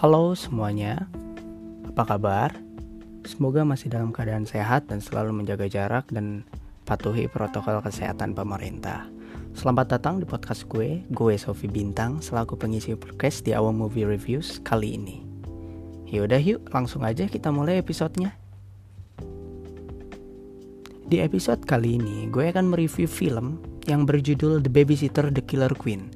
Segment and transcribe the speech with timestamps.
[0.00, 1.12] Halo semuanya,
[1.84, 2.56] apa kabar?
[3.28, 6.40] Semoga masih dalam keadaan sehat dan selalu menjaga jarak dan
[6.88, 9.12] patuhi protokol kesehatan pemerintah.
[9.52, 14.64] Selamat datang di podcast gue, gue Sofi Bintang, selaku pengisi podcast di Awal Movie Reviews
[14.64, 15.20] kali ini.
[16.08, 18.32] Yaudah yuk, langsung aja kita mulai episodenya.
[21.12, 26.08] Di episode kali ini, gue akan mereview film yang berjudul The Babysitter The Killer Queen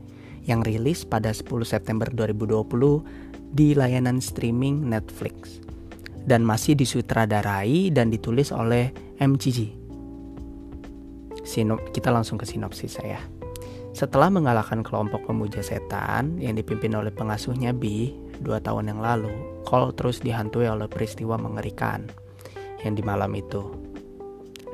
[0.45, 3.24] yang rilis pada 10 September 2020
[3.55, 5.63] di layanan streaming Netflix
[6.27, 8.91] dan masih disutradarai dan ditulis oleh
[9.23, 9.71] MCG.
[11.47, 13.23] Sinop, kita langsung ke sinopsis saya.
[13.95, 18.11] Setelah mengalahkan kelompok pemuja setan yang dipimpin oleh pengasuhnya B
[18.43, 19.31] dua tahun yang lalu,
[19.63, 22.11] Cole terus dihantui oleh peristiwa mengerikan
[22.83, 23.71] yang di malam itu.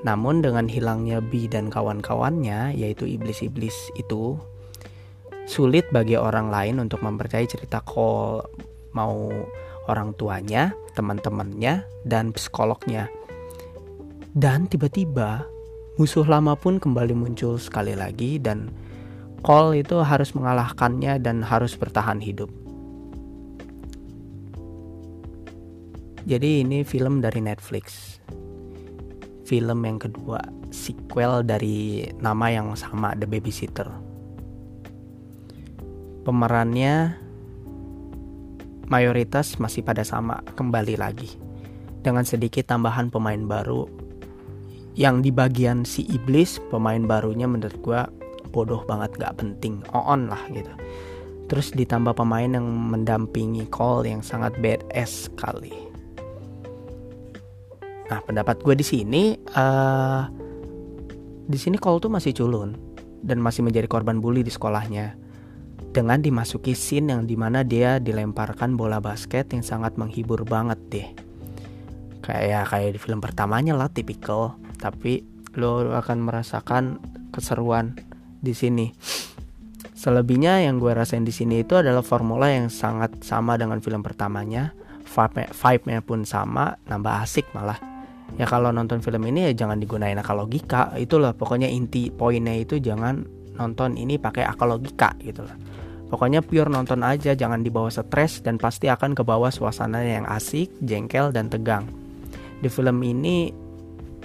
[0.08, 4.40] Namun dengan hilangnya B dan kawan-kawannya, yaitu iblis-iblis itu,
[5.44, 9.30] sulit bagi orang lain untuk mempercayai cerita Cole mau
[9.88, 13.10] orang tuanya, teman-temannya, dan psikolognya.
[14.30, 15.42] Dan tiba-tiba
[15.98, 18.70] musuh lama pun kembali muncul sekali lagi dan
[19.40, 22.52] Cole itu harus mengalahkannya dan harus bertahan hidup.
[26.28, 28.20] Jadi ini film dari Netflix
[29.50, 30.38] film yang kedua,
[30.70, 33.90] sequel dari nama yang sama The Babysitter.
[36.22, 37.18] Pemerannya
[38.90, 41.38] mayoritas masih pada sama kembali lagi.
[42.02, 43.86] Dengan sedikit tambahan pemain baru
[44.98, 48.00] yang di bagian si iblis pemain barunya menurut gue
[48.50, 49.80] bodoh banget gak penting.
[49.94, 50.68] On lah gitu.
[51.46, 55.74] Terus ditambah pemain yang mendampingi Cole yang sangat badass sekali.
[58.10, 60.26] Nah, pendapat gue di sini, uh,
[61.46, 62.74] di sini Cole tuh masih culun
[63.22, 65.19] dan masih menjadi korban bully di sekolahnya.
[65.90, 71.08] Dengan dimasuki scene yang di mana dia dilemparkan bola basket yang sangat menghibur banget deh.
[72.22, 74.54] Kayak kayak di film pertamanya lah, tipikal.
[74.78, 75.26] Tapi
[75.58, 77.02] lo akan merasakan
[77.34, 77.98] keseruan
[78.38, 78.94] di sini.
[79.98, 84.72] Selebihnya yang gue rasain di sini itu adalah formula yang sangat sama dengan film pertamanya.
[85.10, 87.90] Vibe-nya pun sama, nambah asik malah
[88.38, 92.78] ya kalau nonton film ini ya jangan digunain akal logika itulah pokoknya inti poinnya itu
[92.78, 93.26] jangan
[93.60, 95.54] nonton ini pakai akal logika gitu lah.
[96.10, 100.72] Pokoknya pure nonton aja jangan dibawa stres dan pasti akan ke bawah suasana yang asik
[100.82, 101.86] jengkel dan tegang.
[102.58, 103.54] Di film ini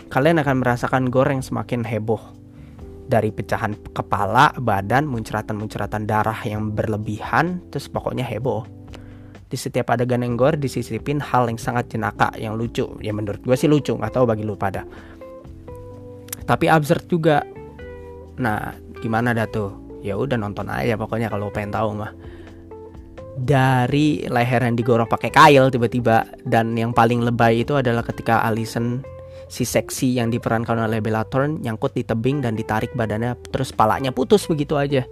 [0.10, 2.34] kalian akan merasakan goreng semakin heboh.
[3.06, 8.66] Dari pecahan kepala, badan, muncratan-muncratan darah yang berlebihan, terus pokoknya heboh.
[9.46, 12.90] Di setiap adegan yang gore disisipin hal yang sangat jenaka yang lucu.
[12.98, 14.90] Ya menurut gue sih lucu nggak tahu bagi lu pada.
[16.50, 17.46] Tapi absurd juga.
[18.42, 19.72] Nah gimana dah tuh?
[20.06, 22.14] Ya udah nonton aja pokoknya kalau pengen tahu mah.
[23.36, 29.04] Dari leher yang digorok pakai kail tiba-tiba dan yang paling lebay itu adalah ketika Alison
[29.46, 34.16] si seksi yang diperankan oleh Bella Thorne nyangkut di tebing dan ditarik badannya terus palanya
[34.16, 35.04] putus begitu aja.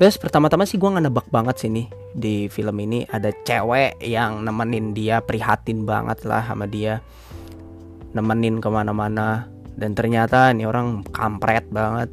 [0.00, 4.44] Terus pertama-tama sih gue nggak nebak banget sih nih di film ini ada cewek yang
[4.44, 7.00] nemenin dia prihatin banget lah sama dia.
[8.12, 12.08] Nemenin ke mana-mana dan ternyata ini orang kampret banget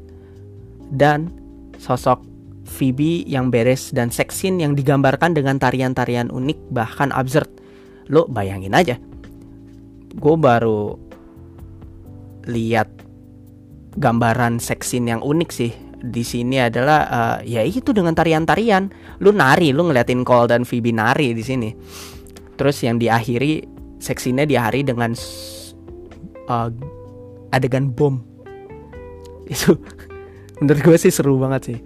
[0.94, 1.32] dan
[1.78, 2.24] sosok
[2.70, 7.50] Phoebe yang beres dan seksin yang digambarkan dengan tarian-tarian unik bahkan absurd
[8.10, 8.96] lo bayangin aja
[10.14, 10.98] gue baru
[12.46, 12.90] lihat
[13.98, 18.88] gambaran seksin yang unik sih di sini adalah uh, ya itu dengan tarian-tarian.
[19.20, 21.70] Lu nari, lu ngeliatin Cole dan Phoebe nari di sini.
[22.56, 23.68] Terus yang diakhiri
[24.00, 25.12] seksinya diakhiri dengan
[26.48, 26.72] uh,
[27.54, 28.22] adegan bom.
[29.54, 29.82] Itu
[30.62, 31.80] menurut gue sih seru banget sih.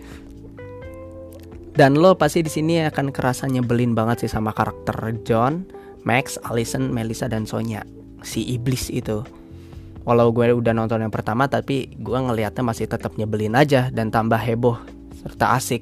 [1.74, 4.94] Dan lo pasti di sini akan kerasa nyebelin banget sih sama karakter
[5.25, 5.66] John,
[6.06, 7.81] Max, Allison, Melissa dan Sonya.
[8.22, 9.25] Si iblis itu
[10.03, 14.35] walau gue udah nonton yang pertama tapi gue ngelihatnya masih tetap nyebelin aja dan tambah
[14.35, 14.76] heboh
[15.23, 15.82] serta asik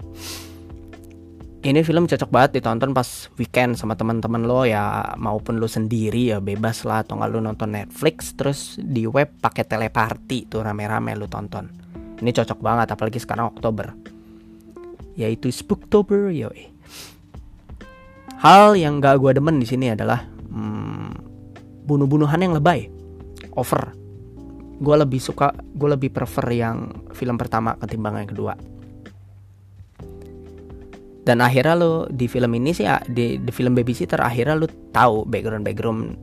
[1.61, 6.41] ini film cocok banget ditonton pas weekend sama teman-teman lo ya maupun lo sendiri ya
[6.41, 7.05] bebas lah.
[7.05, 11.69] Atau nggak lo nonton Netflix terus di web pakai teleparty tuh rame-rame lo tonton.
[12.17, 13.93] Ini cocok banget apalagi sekarang Oktober.
[15.13, 16.73] Yaitu Spooktober yoi.
[18.41, 21.13] Hal yang gak gue demen di sini adalah hmm,
[21.85, 22.89] bunuh-bunuhan yang lebay.
[23.53, 23.93] Over.
[24.81, 28.57] Gue lebih suka gue lebih prefer yang film pertama ketimbang yang kedua
[31.31, 35.63] dan akhirnya lo di film ini sih di, di film babysitter akhirnya lo tahu background
[35.63, 36.19] background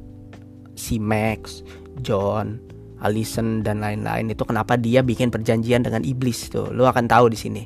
[0.77, 1.65] si Max,
[2.05, 2.61] John,
[3.01, 4.29] Alison dan lain-lain.
[4.29, 6.69] Itu kenapa dia bikin perjanjian dengan iblis tuh.
[6.77, 7.63] Lo akan tahu di sini.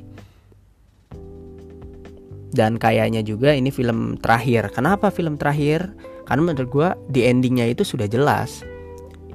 [2.55, 4.71] Dan kayaknya juga ini film terakhir.
[4.71, 5.91] Kenapa film terakhir?
[6.23, 8.63] Karena menurut gue di endingnya itu sudah jelas.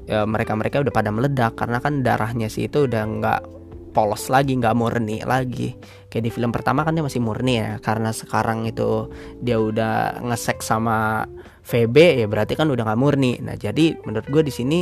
[0.08, 1.60] Ya, mereka mereka udah pada meledak.
[1.60, 3.40] Karena kan darahnya sih itu udah nggak
[3.90, 5.74] polos lagi nggak murni lagi
[6.08, 9.08] kayak di film pertama kan dia masih murni ya karena sekarang itu
[9.40, 11.26] dia udah ngesek sama
[11.64, 14.78] VB ya berarti kan udah nggak murni nah jadi menurut gue di sini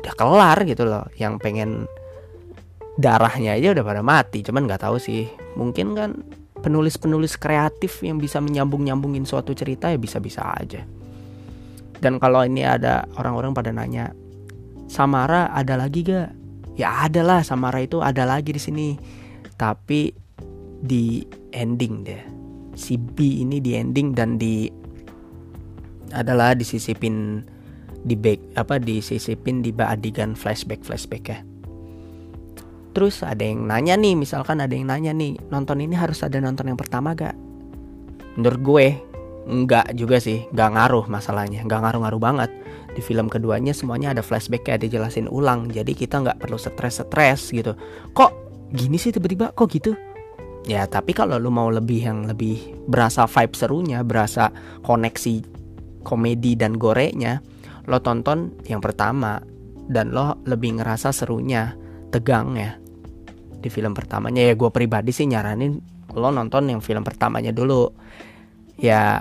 [0.00, 1.84] udah kelar gitu loh yang pengen
[2.96, 6.10] darahnya aja udah pada mati cuman nggak tahu sih mungkin kan
[6.60, 10.84] penulis-penulis kreatif yang bisa menyambung-nyambungin suatu cerita ya bisa-bisa aja.
[12.00, 14.12] Dan kalau ini ada orang-orang pada nanya,
[14.88, 16.39] Samara ada lagi gak?
[16.80, 18.88] Ya ada lah, Samara itu ada lagi di sini.
[19.60, 20.08] Tapi
[20.80, 21.20] di
[21.52, 22.22] ending deh.
[22.72, 24.72] Si B ini di ending dan di
[26.16, 27.44] adalah disisipin
[28.00, 31.38] di back apa disisipin di adegan flashback flashback ya
[32.90, 36.74] Terus ada yang nanya nih, misalkan ada yang nanya nih, nonton ini harus ada nonton
[36.74, 37.38] yang pertama gak?
[38.34, 38.86] Menurut gue,
[39.46, 42.50] enggak juga sih, gak ngaruh masalahnya, gak ngaruh-ngaruh banget.
[42.90, 47.78] Di film keduanya semuanya ada flashback kayak dijelasin ulang, jadi kita nggak perlu stres-stres gitu.
[48.12, 48.32] Kok
[48.74, 49.94] gini sih tiba-tiba, kok gitu?
[50.68, 54.52] Ya tapi kalau lu mau lebih yang lebih berasa vibe serunya, berasa
[54.84, 55.46] koneksi
[56.04, 57.40] komedi dan gorenya,
[57.88, 59.40] lo tonton yang pertama
[59.90, 61.74] dan lo lebih ngerasa serunya
[62.14, 62.78] tegang ya
[63.60, 65.76] di film pertamanya ya gue pribadi sih nyaranin
[66.16, 67.92] lo nonton yang film pertamanya dulu
[68.80, 69.20] ya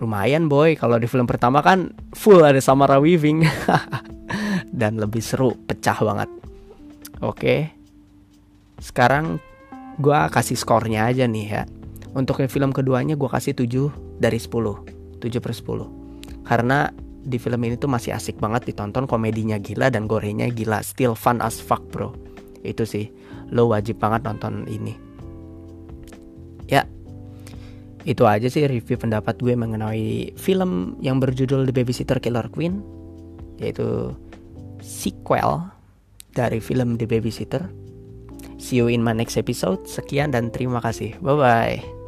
[0.00, 0.74] lumayan boy.
[0.74, 3.44] Kalau di film pertama kan full ada Samara Weaving.
[4.80, 6.30] Dan lebih seru pecah banget.
[7.20, 7.70] Oke.
[8.80, 9.36] Sekarang
[10.00, 11.62] gue kasih skornya aja nih ya.
[12.16, 17.60] Untuk yang film keduanya gue kasih 7 dari 10 7 per 10 karena di film
[17.62, 20.82] ini tuh masih asik banget ditonton komedinya gila dan gorengnya gila.
[20.82, 22.10] Still fun as fuck bro.
[22.66, 23.12] Itu sih.
[23.54, 24.96] Lo wajib banget nonton ini.
[26.66, 26.88] Ya
[28.08, 32.80] itu aja sih review pendapat gue mengenai film yang berjudul The Babysitter Killer Queen
[33.60, 34.16] yaitu
[34.80, 35.68] sequel
[36.32, 37.68] dari film The Babysitter.
[38.56, 39.84] See you in my next episode.
[39.84, 41.16] Sekian dan terima kasih.
[41.20, 41.99] Bye bye